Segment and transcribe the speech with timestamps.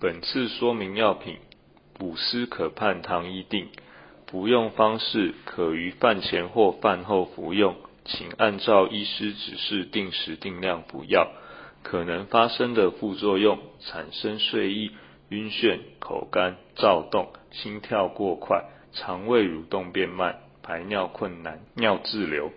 [0.00, 1.38] 本次说明药品，
[1.94, 3.66] 补湿可判糖一定，
[4.28, 7.74] 服用方式可于饭前或饭后服用，
[8.04, 11.32] 请按照医师指示定时定量服药。
[11.82, 14.92] 可能发生的副作用：产生睡意、
[15.30, 22.52] 晕眩、口干、躁动、心跳过快、肠胃蠕动变慢、排尿困难、尿滞留。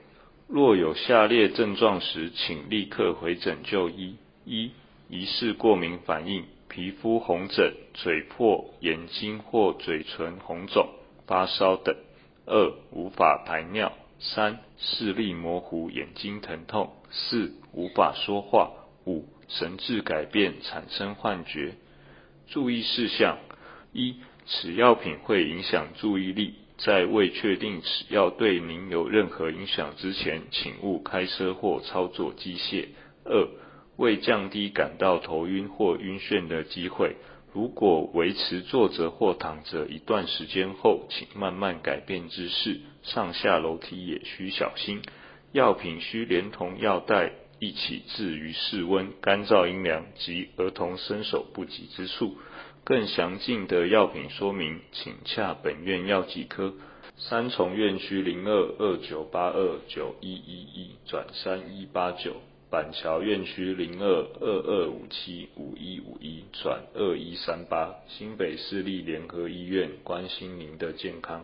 [0.48, 4.72] 若有下列症状时，请立刻回诊就医：一、
[5.12, 10.88] 疑似过敏反应，皮肤红疹、嘴破、眼睛或嘴唇红肿、
[11.28, 11.94] 发烧等；
[12.46, 18.72] 二、无法排尿；三、视力模糊、眼睛疼痛；四、无法说话；
[19.06, 21.74] 五、神志改变，产生幻觉。
[22.48, 23.38] 注意事项：
[23.92, 32.86] 一、此药品会影响注意力，在未确定此药对您有任何影响之前，请勿开车或操作机械。
[33.26, 33.50] 二、
[34.02, 37.16] 为降低感到头晕或晕眩的机会，
[37.54, 45.02] 如果维持坐着或躺着一段时间后，请慢慢改变姿势，上下楼梯也需小心。
[45.54, 47.32] 药品需连同药袋。
[47.64, 52.36] 一起置于室温、干燥、阴凉及儿童伸手不及之处。
[52.84, 56.74] 更详尽的药品说明，请洽本院药剂科。
[57.18, 62.38] 三重院区零二二九八二九一一一转三一八九，
[62.72, 71.44] 板桥院区零二二二五七五一五一转二一三八，新北市立联合医院关心您的健康。